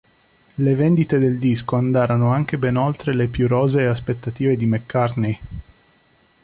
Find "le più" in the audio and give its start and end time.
3.13-3.45